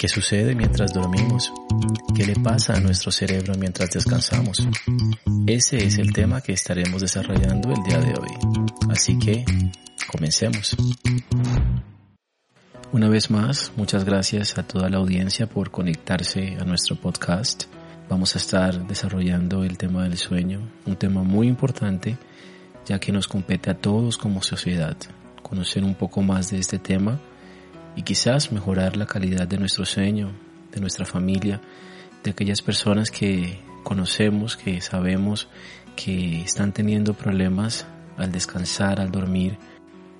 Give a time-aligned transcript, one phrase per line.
[0.00, 1.52] ¿Qué sucede mientras dormimos?
[2.16, 4.66] ¿Qué le pasa a nuestro cerebro mientras descansamos?
[5.46, 8.30] Ese es el tema que estaremos desarrollando el día de hoy.
[8.88, 9.44] Así que,
[10.10, 10.74] comencemos.
[12.92, 17.64] Una vez más, muchas gracias a toda la audiencia por conectarse a nuestro podcast.
[18.10, 22.18] Vamos a estar desarrollando el tema del sueño, un tema muy importante
[22.84, 24.96] ya que nos compete a todos como sociedad
[25.44, 27.20] conocer un poco más de este tema
[27.94, 30.32] y quizás mejorar la calidad de nuestro sueño,
[30.72, 31.60] de nuestra familia,
[32.24, 35.46] de aquellas personas que conocemos, que sabemos
[35.94, 39.56] que están teniendo problemas al descansar, al dormir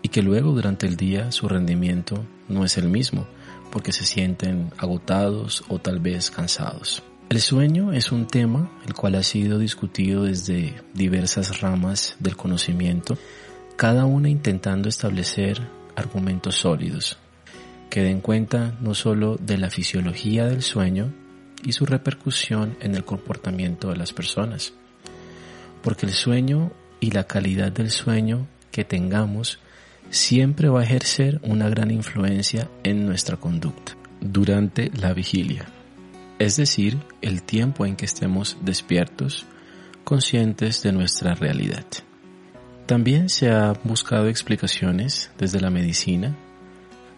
[0.01, 3.27] y que luego durante el día su rendimiento no es el mismo
[3.73, 7.03] porque se sienten agotados o tal vez cansados.
[7.31, 13.17] El sueño es un tema el cual ha sido discutido desde diversas ramas del conocimiento,
[13.77, 15.61] cada una intentando establecer
[15.95, 17.19] argumentos sólidos
[17.89, 21.13] que den cuenta no solo de la fisiología del sueño
[21.65, 24.73] y su repercusión en el comportamiento de las personas,
[25.85, 29.61] porque el sueño y la calidad del sueño que tengamos
[30.11, 35.67] siempre va a ejercer una gran influencia en nuestra conducta durante la vigilia,
[36.41, 39.47] es decir, el tiempo en que estemos despiertos,
[40.05, 41.85] conscientes de nuestra realidad.
[42.87, 46.35] También se ha buscado explicaciones desde la medicina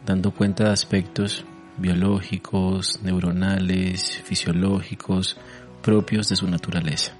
[0.05, 1.45] dando cuenta de aspectos
[1.79, 5.39] biológicos, neuronales, fisiológicos,
[5.83, 7.13] propios de su naturaleza.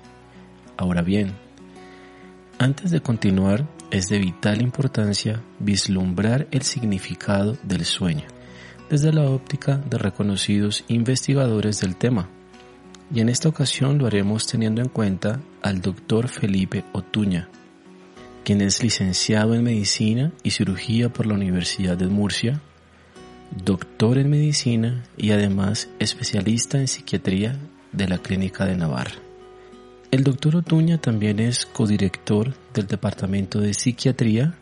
[0.77, 1.35] Ahora bien,
[2.59, 8.27] antes de continuar, es de vital importancia vislumbrar el significado del sueño
[8.93, 12.29] desde la óptica de reconocidos investigadores del tema.
[13.11, 17.49] Y en esta ocasión lo haremos teniendo en cuenta al doctor Felipe Otuña,
[18.45, 22.61] quien es licenciado en Medicina y Cirugía por la Universidad de Murcia
[23.65, 27.57] doctor en medicina y además especialista en psiquiatría
[27.93, 29.17] de la Clínica de Navarra.
[30.11, 34.53] El doctor Otuña también es codirector del Departamento de Psiquiatría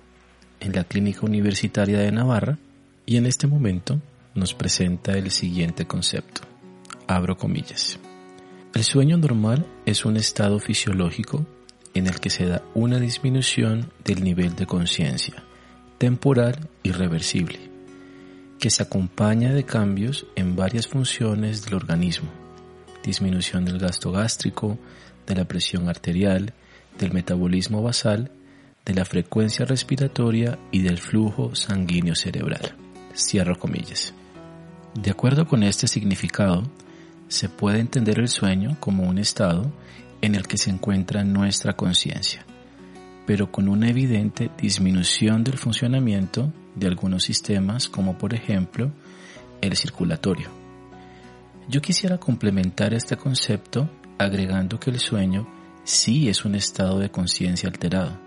[0.61, 2.59] en la Clínica Universitaria de Navarra
[3.07, 4.01] y en este momento
[4.41, 6.43] nos presenta el siguiente concepto.
[7.07, 8.01] Abro comillas.
[8.75, 11.47] El sueño normal es un estado fisiológico
[11.95, 15.45] en el que se da una disminución del nivel de conciencia,
[15.99, 17.71] temporal y reversible
[18.61, 22.29] que se acompaña de cambios en varias funciones del organismo,
[23.03, 24.79] disminución del gasto gástrico,
[25.27, 26.53] de la presión arterial,
[26.99, 28.31] del metabolismo basal,
[28.85, 32.77] de la frecuencia respiratoria y del flujo sanguíneo cerebral.
[33.17, 34.13] Cierro comillas.
[34.95, 36.65] De acuerdo con este significado,
[37.29, 39.71] se puede entender el sueño como un estado
[40.21, 42.45] en el que se encuentra nuestra conciencia,
[43.25, 48.91] pero con una evidente disminución del funcionamiento de algunos sistemas como por ejemplo
[49.61, 50.49] el circulatorio.
[51.69, 55.47] Yo quisiera complementar este concepto agregando que el sueño
[55.85, 58.19] sí es un estado de conciencia alterado,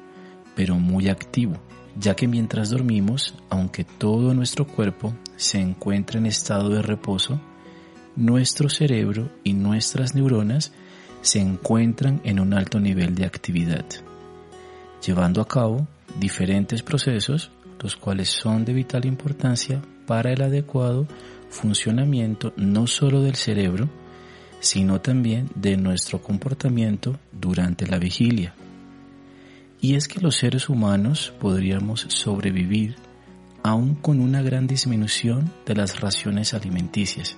[0.55, 1.61] pero muy activo,
[1.99, 7.39] ya que mientras dormimos, aunque todo nuestro cuerpo se encuentra en estado de reposo,
[8.15, 10.71] nuestro cerebro y nuestras neuronas
[11.21, 13.85] se encuentran en un alto nivel de actividad,
[15.05, 15.87] llevando a cabo
[16.19, 21.05] diferentes procesos los cuales son de vital importancia para el adecuado
[21.49, 23.89] funcionamiento no solo del cerebro,
[24.61, 28.55] sino también de nuestro comportamiento durante la vigilia.
[29.81, 32.95] Y es que los seres humanos podríamos sobrevivir
[33.63, 37.37] aún con una gran disminución de las raciones alimenticias,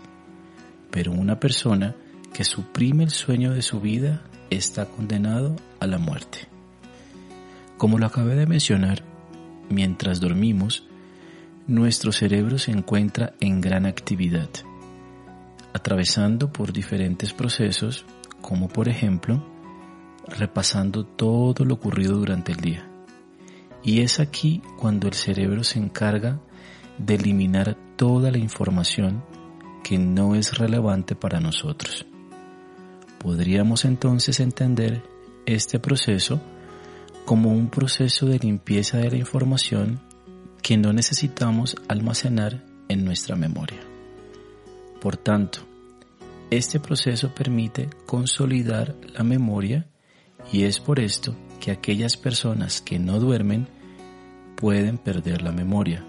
[0.89, 1.95] pero una persona
[2.33, 6.50] que suprime el sueño de su vida está condenado a la muerte.
[7.77, 9.04] Como lo acabé de mencionar,
[9.69, 10.88] mientras dormimos,
[11.68, 14.50] nuestro cerebro se encuentra en gran actividad,
[15.74, 18.06] atravesando por diferentes procesos,
[18.42, 19.45] como por ejemplo,
[20.27, 22.95] repasando todo lo ocurrido durante el día.
[23.86, 26.42] Y es aquí cuando el cerebro se encarga
[26.98, 29.24] de eliminar toda la información
[29.84, 32.08] que no es relevante para nosotros.
[33.20, 35.04] Podríamos entonces entender
[35.46, 36.42] este proceso
[37.26, 40.02] como un proceso de limpieza de la información
[40.64, 43.82] que no necesitamos almacenar en nuestra memoria.
[45.00, 45.60] Por tanto,
[46.50, 49.88] este proceso permite consolidar la memoria
[50.52, 53.75] y es por esto que aquellas personas que no duermen
[54.56, 56.04] pueden perder la memoria.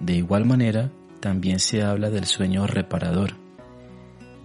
[0.00, 0.90] De igual manera,
[1.20, 3.34] también se habla del sueño reparador,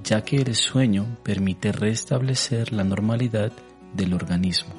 [0.03, 3.51] ya que el sueño permite restablecer la normalidad
[3.93, 4.73] del organismo,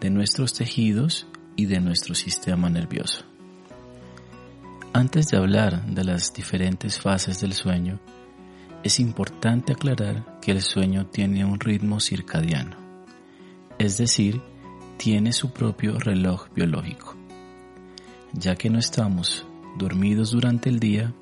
[0.00, 3.24] de nuestros tejidos y de nuestro sistema nervioso.
[4.92, 8.00] Antes de hablar de las diferentes fases del sueño,
[8.82, 12.76] es importante aclarar que el sueño tiene un ritmo circadiano,
[13.78, 14.40] es decir,
[14.96, 17.14] tiene su propio reloj biológico,
[18.32, 19.46] ya que no estamos
[19.78, 21.12] dormidos durante el día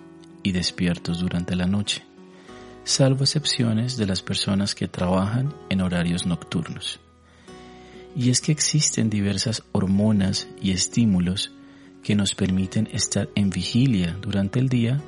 [0.42, 2.04] y despiertos durante la noche,
[2.84, 7.00] salvo excepciones de las personas que trabajan en horarios nocturnos.
[8.16, 11.52] Y es que existen diversas hormonas y estímulos
[12.02, 15.00] que nos permiten estar en vigilia durante el día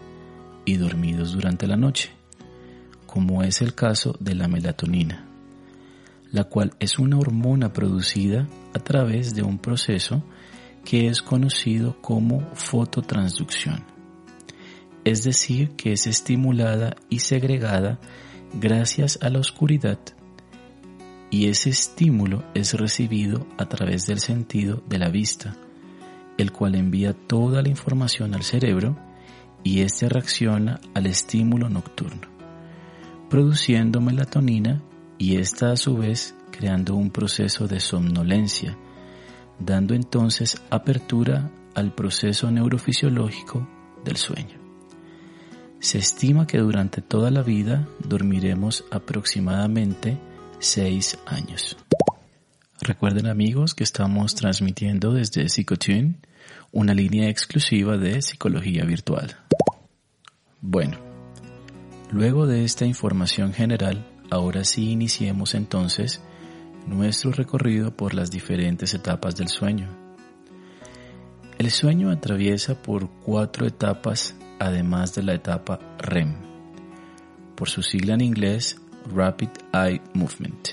[0.65, 2.17] y dormidos durante la noche
[3.17, 5.25] como es el caso de la melatonina,
[6.33, 10.23] la cual es una hormona producida a través de un proceso
[10.87, 13.85] que es conocido como fototransducción,
[15.05, 17.99] es decir, que es estimulada y segregada
[18.55, 19.99] gracias a la oscuridad
[21.31, 25.55] y ese estímulo es recibido a través del sentido de la vista,
[26.39, 28.97] el cual envía toda la información al cerebro
[29.63, 32.37] y éste reacciona al estímulo nocturno
[33.29, 34.83] produciendo melatonina
[35.19, 38.79] y esta a su vez creando un proceso de somnolencia,
[39.59, 43.69] dando entonces apertura al proceso neurofisiológico
[44.05, 44.59] del sueño.
[45.81, 50.19] Se estima que durante toda la vida dormiremos aproximadamente
[50.59, 51.77] 6 años.
[52.81, 56.17] Recuerden amigos que estamos transmitiendo desde Psicotune,
[56.73, 59.37] una línea exclusiva de psicología virtual.
[60.61, 60.99] Bueno,
[62.11, 66.23] Luego de esta información general, ahora sí iniciemos entonces
[66.87, 69.89] nuestro recorrido por las diferentes etapas del sueño.
[71.59, 76.35] El sueño atraviesa por cuatro etapas además de la etapa REM,
[77.55, 78.81] por su sigla en inglés
[79.15, 80.69] Rapid Eye Movement,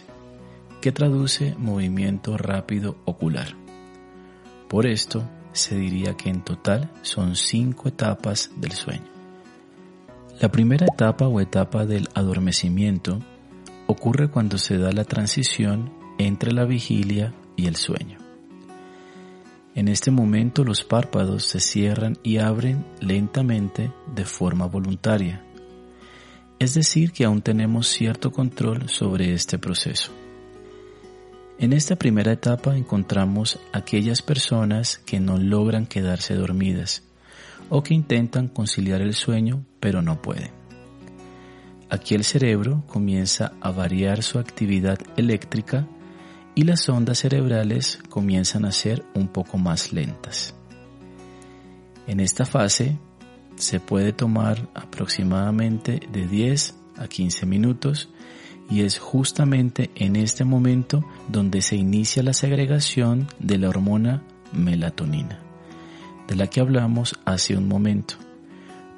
[0.82, 3.56] que traduce movimiento rápido ocular.
[4.68, 5.24] Por esto,
[5.54, 9.08] se diría que en total son cinco etapas del sueño.
[10.42, 13.20] La primera etapa o etapa del adormecimiento
[13.88, 18.18] ocurre cuando se da la transición entre la vigilia y el sueño.
[19.76, 25.44] En este momento los párpados se cierran y abren lentamente de forma voluntaria,
[26.60, 30.12] es decir, que aún tenemos cierto control sobre este proceso.
[31.58, 37.04] En esta primera etapa encontramos aquellas personas que no logran quedarse dormidas,
[37.70, 40.52] o que intentan conciliar el sueño pero no pueden.
[41.90, 45.88] Aquí el cerebro comienza a variar su actividad eléctrica
[46.56, 50.56] y las ondas cerebrales comienzan a ser un poco más lentas.
[52.08, 52.98] En esta fase
[53.56, 58.10] se puede tomar aproximadamente de 10 a 15 minutos
[58.70, 65.44] y es justamente en este momento donde se inicia la segregación de la hormona melatonina
[66.28, 68.16] de la que hablamos hace un momento,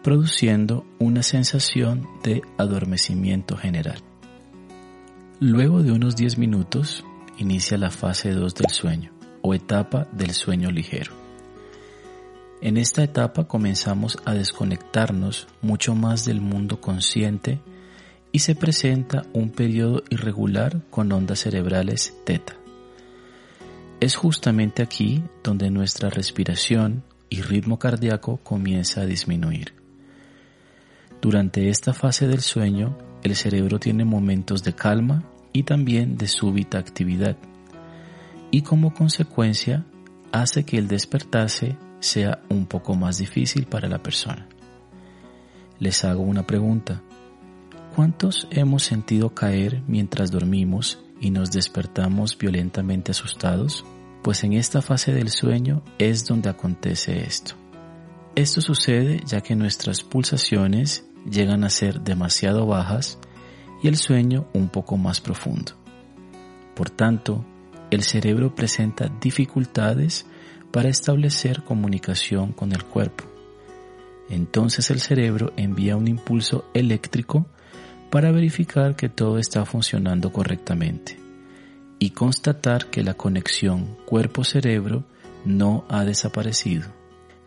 [0.03, 3.99] produciendo una sensación de adormecimiento general.
[5.39, 7.03] Luego de unos 10 minutos
[7.37, 9.11] inicia la fase 2 del sueño
[9.41, 11.13] o etapa del sueño ligero.
[12.61, 17.59] En esta etapa comenzamos a desconectarnos mucho más del mundo consciente
[18.31, 22.55] y se presenta un periodo irregular con ondas cerebrales teta.
[23.99, 29.73] Es justamente aquí donde nuestra respiración, y ritmo cardíaco comienza a disminuir.
[31.21, 35.23] Durante esta fase del sueño, el cerebro tiene momentos de calma
[35.55, 37.37] y también de súbita actividad,
[38.51, 39.85] y como consecuencia
[40.31, 44.47] hace que el despertarse sea un poco más difícil para la persona.
[45.79, 47.01] Les hago una pregunta.
[47.95, 53.85] ¿Cuántos hemos sentido caer mientras dormimos y nos despertamos violentamente asustados?
[54.25, 57.53] pues en esta fase del sueño es donde acontece esto.
[58.33, 63.19] Esto sucede ya que nuestras pulsaciones llegan a ser demasiado bajas
[63.85, 65.73] y el sueño un poco más profundo.
[66.73, 67.45] Por tanto,
[67.91, 70.25] el cerebro presenta dificultades
[70.71, 73.25] para establecer comunicación con el cuerpo.
[74.27, 77.45] Entonces el cerebro envía un impulso eléctrico
[78.09, 81.19] para verificar que todo está funcionando correctamente
[81.99, 85.03] y constatar que la conexión cuerpo-cerebro
[85.45, 86.87] no ha desaparecido.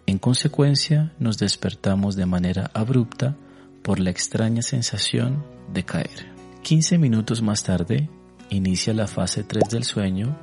[0.07, 3.35] En consecuencia, nos despertamos de manera abrupta
[3.83, 6.33] por la extraña sensación de caer.
[6.63, 8.09] 15 minutos más tarde,
[8.51, 10.37] inicia la fase 3 del sueño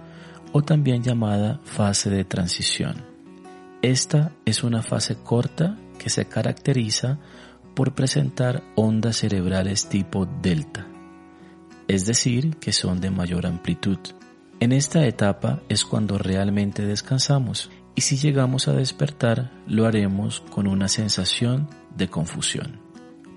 [0.51, 3.03] o también llamada fase de transición.
[3.81, 7.19] Esta es una fase corta que se caracteriza
[7.75, 10.87] por presentar ondas cerebrales tipo delta,
[11.87, 13.99] es decir, que son de mayor amplitud.
[14.59, 20.67] En esta etapa es cuando realmente descansamos y si llegamos a despertar lo haremos con
[20.67, 22.79] una sensación de confusión.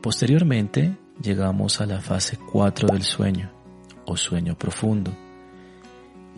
[0.00, 3.50] Posteriormente llegamos a la fase 4 del sueño
[4.06, 5.12] o sueño profundo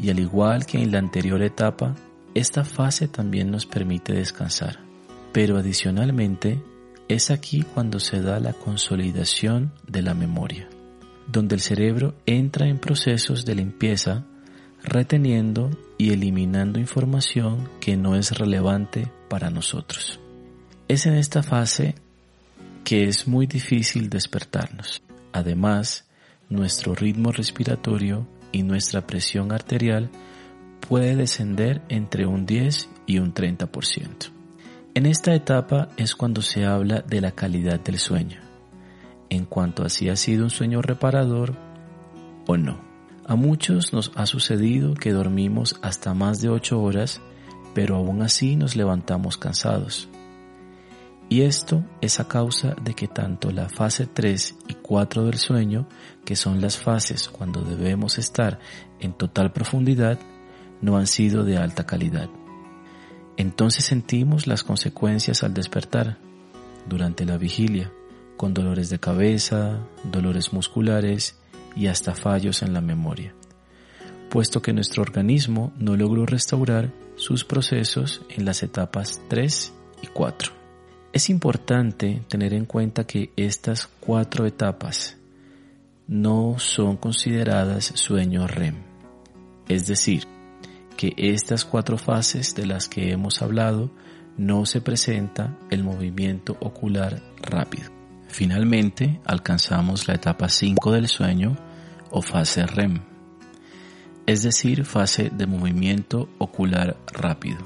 [0.03, 1.95] y al igual que en la anterior etapa,
[2.35, 4.81] esta fase también nos permite descansar,
[5.33, 6.63] pero adicionalmente
[7.09, 10.69] es aquí cuando se da la consolidación de la memoria,
[11.27, 14.25] donde el cerebro entra en procesos de limpieza,
[14.83, 20.19] reteniendo y eliminando información que no es relevante para nosotros.
[20.89, 21.95] Es en esta fase
[22.91, 25.01] que es muy difícil despertarnos.
[25.33, 26.09] Además,
[26.49, 30.11] nuestro ritmo respiratorio y nuestra presión arterial
[30.89, 34.33] puede descender entre un 10 y un 30%.
[34.95, 38.41] En esta etapa es cuando se habla de la calidad del sueño,
[39.29, 41.55] en cuanto a si ha sido un sueño reparador
[42.49, 42.81] o no.
[43.25, 47.21] A muchos nos ha sucedido que dormimos hasta más de 8 horas,
[47.73, 50.10] pero aún así nos levantamos cansados.
[51.31, 55.89] Y esto es a causa de que tanto la fase 3 y 4 del sueño,
[56.25, 58.59] que son las fases cuando debemos estar
[58.99, 60.19] en total profundidad,
[60.83, 62.29] no han sido de alta calidad.
[63.37, 66.19] Entonces sentimos las consecuencias al despertar
[66.89, 67.93] durante la vigilia,
[68.37, 71.39] con dolores de cabeza, dolores musculares
[71.77, 73.37] y hasta fallos en la memoria,
[74.31, 79.73] puesto que nuestro organismo no logró restaurar sus procesos en las etapas 3
[80.03, 80.60] y 4.
[81.13, 85.17] Es importante tener en cuenta que estas cuatro etapas
[86.07, 88.77] no son consideradas sueño REM,
[89.69, 90.29] es decir,
[90.97, 93.91] que estas cuatro fases de las que hemos hablado
[94.37, 97.91] no se presenta el movimiento ocular rápido.
[98.29, 101.57] Finalmente alcanzamos la etapa 5 del sueño
[102.13, 103.01] o fase REM,
[104.27, 107.59] es decir, fase de movimiento ocular rápido.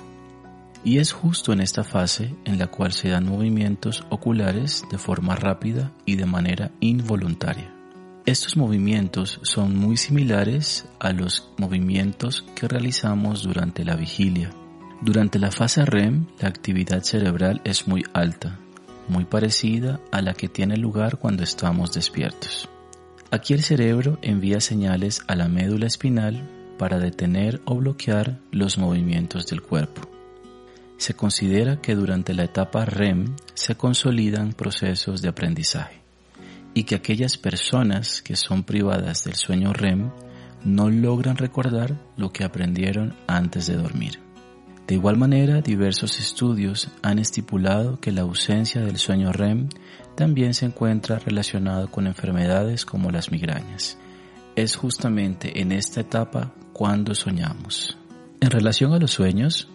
[0.85, 5.35] Y es justo en esta fase en la cual se dan movimientos oculares de forma
[5.35, 7.75] rápida y de manera involuntaria.
[8.27, 14.51] Estos movimientos son muy similares a los movimientos que realizamos durante la vigilia.
[15.03, 18.59] Durante la fase REM, la actividad cerebral es muy alta,
[19.09, 22.69] muy parecida a la que tiene lugar cuando estamos despiertos.
[23.31, 26.49] Aquí el cerebro envía señales a la médula espinal
[26.79, 30.14] para detener o bloquear los movimientos del cuerpo.
[30.97, 36.01] Se considera que durante la etapa REM se consolidan procesos de aprendizaje
[36.75, 40.11] y que aquellas personas que son privadas del sueño REM
[40.65, 44.21] no logran recordar lo que aprendieron antes de dormir.
[44.87, 49.69] De igual manera, diversos estudios han estipulado que la ausencia del sueño REM
[50.15, 53.99] también se encuentra relacionado con enfermedades como las migrañas.
[54.57, 57.97] Es justamente en esta etapa cuando soñamos.
[58.41, 59.69] En relación a los sueños,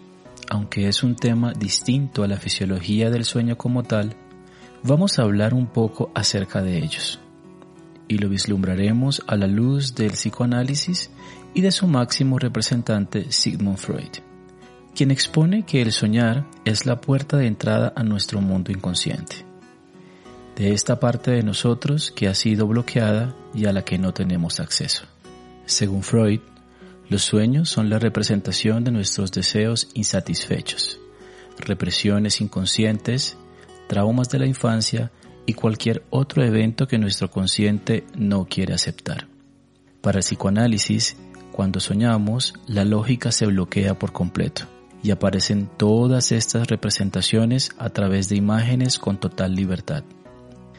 [0.48, 4.16] aunque es un tema distinto a la fisiología del sueño como tal,
[4.82, 7.20] Vamos a hablar un poco acerca de ellos
[8.08, 11.10] y lo vislumbraremos a la luz del psicoanálisis
[11.52, 14.08] y de su máximo representante Sigmund Freud,
[14.94, 19.44] quien expone que el soñar es la puerta de entrada a nuestro mundo inconsciente,
[20.56, 24.60] de esta parte de nosotros que ha sido bloqueada y a la que no tenemos
[24.60, 25.04] acceso.
[25.66, 26.40] Según Freud,
[27.10, 31.00] los sueños son la representación de nuestros deseos insatisfechos,
[31.58, 33.36] represiones inconscientes
[33.88, 35.10] traumas de la infancia
[35.44, 39.26] y cualquier otro evento que nuestro consciente no quiere aceptar.
[40.00, 41.16] Para el psicoanálisis,
[41.50, 44.66] cuando soñamos, la lógica se bloquea por completo
[45.02, 50.04] y aparecen todas estas representaciones a través de imágenes con total libertad.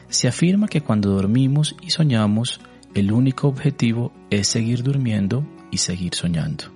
[0.08, 2.62] Se afirma que cuando dormimos y soñamos,
[2.94, 6.66] el único objetivo es seguir durmiendo y seguir soñando.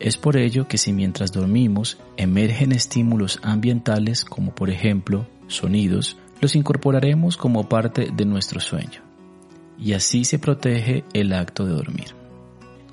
[0.00, 6.56] Es por ello que si mientras dormimos emergen estímulos ambientales como por ejemplo sonidos, los
[6.56, 9.02] incorporaremos como parte de nuestro sueño.
[9.78, 12.08] Y así se protege el acto de dormir.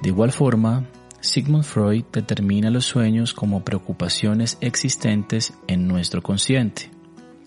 [0.01, 0.85] De igual forma,
[1.21, 6.89] Sigmund Freud determina los sueños como preocupaciones existentes en nuestro consciente.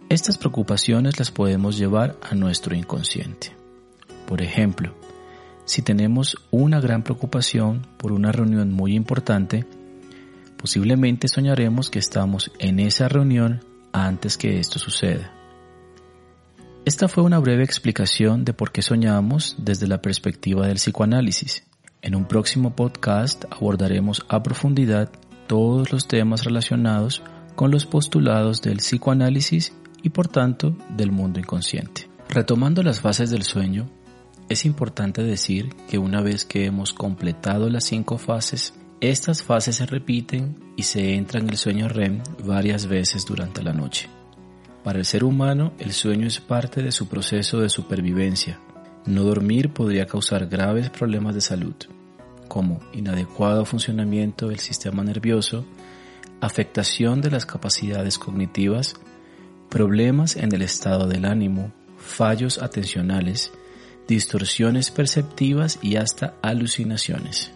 [0.08, 3.52] Estas preocupaciones las podemos llevar a nuestro inconsciente.
[4.26, 4.94] Por ejemplo,
[5.64, 9.66] si tenemos una gran preocupación por una reunión muy importante,
[10.56, 15.32] posiblemente soñaremos que estamos en esa reunión antes que esto suceda.
[16.84, 21.64] Esta fue una breve explicación de por qué soñamos desde la perspectiva del psicoanálisis.
[22.02, 25.10] En un próximo podcast abordaremos a profundidad
[25.46, 27.22] todos los temas relacionados
[27.54, 32.10] con los postulados del psicoanálisis y por tanto del mundo inconsciente.
[32.28, 33.88] Retomando las fases del sueño,
[34.48, 39.86] es importante decir que una vez que hemos completado las cinco fases, estas fases se
[39.86, 44.08] repiten y se entra en el sueño REM varias veces durante la noche.
[44.82, 48.60] Para el ser humano, el sueño es parte de su proceso de supervivencia.
[49.06, 51.74] No dormir podría causar graves problemas de salud,
[52.48, 55.64] como inadecuado funcionamiento del sistema nervioso,
[56.42, 58.94] afectación de las capacidades cognitivas,
[59.70, 63.52] problemas en el estado del ánimo, fallos atencionales,
[64.06, 67.50] distorsiones perceptivas y hasta alucinaciones.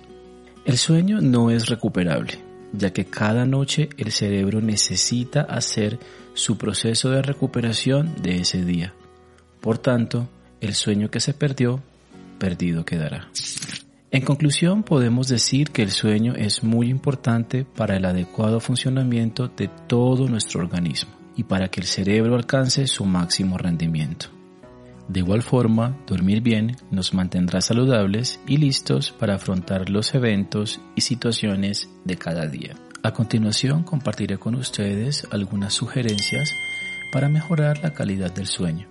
[0.64, 2.38] El sueño no es recuperable,
[2.72, 5.98] ya que cada noche el cerebro necesita hacer
[6.34, 8.94] su proceso de recuperación de ese día.
[9.60, 10.28] Por tanto,
[10.60, 11.82] el sueño que se perdió,
[12.38, 13.28] perdido quedará.
[14.10, 19.68] En conclusión, podemos decir que el sueño es muy importante para el adecuado funcionamiento de
[19.86, 24.37] todo nuestro organismo y para que el cerebro alcance su máximo rendimiento.
[25.08, 31.00] De igual forma, dormir bien nos mantendrá saludables y listos para afrontar los eventos y
[31.00, 32.76] situaciones de cada día.
[33.02, 36.52] A continuación compartiré con ustedes algunas sugerencias
[37.10, 38.86] para mejorar la calidad del sueño,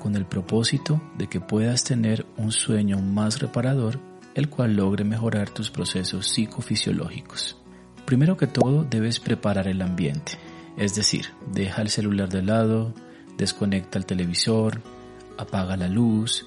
[0.00, 4.00] con el propósito de que puedas tener un sueño más reparador,
[4.34, 7.56] el cual logre mejorar tus procesos psicofisiológicos.
[8.04, 10.32] Primero que todo debes preparar el ambiente,
[10.76, 12.94] es decir, deja el celular de lado,
[13.36, 14.82] desconecta el televisor,
[15.40, 16.46] apaga la luz.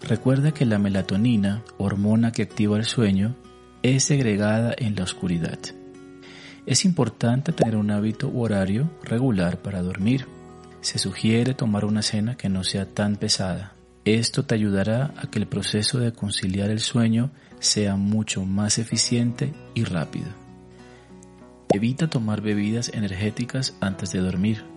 [0.00, 3.34] Recuerda que la melatonina, hormona que activa el sueño,
[3.82, 5.58] es segregada en la oscuridad.
[6.66, 10.26] Es importante tener un hábito horario regular para dormir.
[10.80, 13.74] Se sugiere tomar una cena que no sea tan pesada.
[14.04, 19.52] Esto te ayudará a que el proceso de conciliar el sueño sea mucho más eficiente
[19.74, 20.28] y rápido.
[21.72, 24.75] Evita tomar bebidas energéticas antes de dormir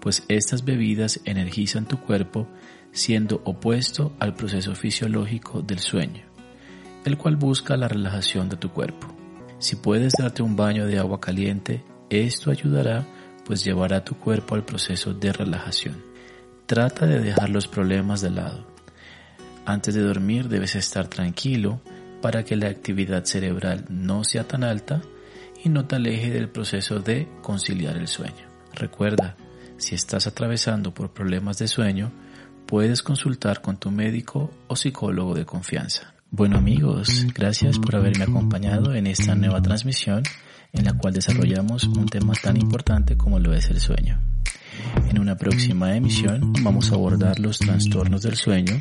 [0.00, 2.48] pues estas bebidas energizan tu cuerpo
[2.92, 6.24] siendo opuesto al proceso fisiológico del sueño,
[7.04, 9.14] el cual busca la relajación de tu cuerpo.
[9.58, 13.04] Si puedes darte un baño de agua caliente, esto ayudará
[13.50, 16.04] pues llevará tu cuerpo al proceso de relajación.
[16.66, 18.64] Trata de dejar los problemas de lado.
[19.66, 21.80] Antes de dormir debes estar tranquilo
[22.22, 25.02] para que la actividad cerebral no sea tan alta
[25.64, 28.46] y no te aleje del proceso de conciliar el sueño.
[28.72, 29.34] Recuerda,
[29.80, 32.12] si estás atravesando por problemas de sueño,
[32.66, 36.14] puedes consultar con tu médico o psicólogo de confianza.
[36.30, 40.22] Bueno amigos, gracias por haberme acompañado en esta nueva transmisión
[40.72, 44.20] en la cual desarrollamos un tema tan importante como lo es el sueño.
[45.08, 48.80] En una próxima emisión vamos a abordar los trastornos del sueño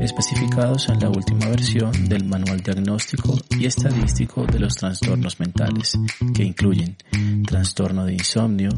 [0.00, 5.98] especificados en la última versión del Manual Diagnóstico y Estadístico de los Trastornos Mentales,
[6.34, 6.96] que incluyen
[7.46, 8.70] trastorno de insomnio,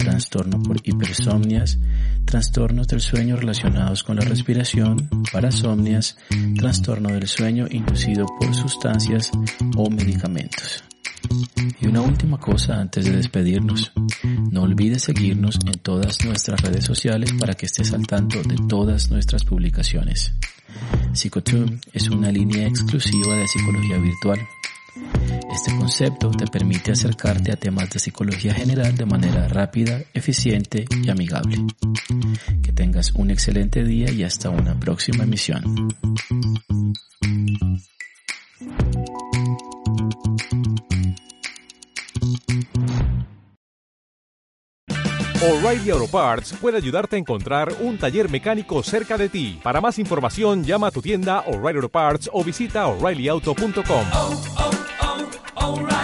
[0.00, 1.78] trastorno por hipersomnias,
[2.24, 6.16] trastornos del sueño relacionados con la respiración, parasomnias,
[6.56, 9.30] trastorno del sueño inducido por sustancias
[9.76, 10.84] o medicamentos.
[11.80, 13.92] Y una última cosa antes de despedirnos.
[14.50, 19.10] No olvides seguirnos en todas nuestras redes sociales para que estés al tanto de todas
[19.10, 20.32] nuestras publicaciones.
[21.12, 24.38] Psychotune es una línea exclusiva de psicología virtual.
[25.52, 31.10] Este concepto te permite acercarte a temas de psicología general de manera rápida, eficiente y
[31.10, 31.58] amigable.
[32.62, 35.62] Que tengas un excelente día y hasta una próxima emisión.
[45.42, 49.58] O'Reilly Auto Parts puede ayudarte a encontrar un taller mecánico cerca de ti.
[49.62, 54.99] Para más información, llama a tu tienda O'Reilly Auto Parts o visita oreillyauto.com.
[55.70, 55.99] alright.